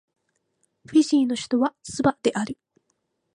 [0.87, 2.57] フィジーの首都はスバである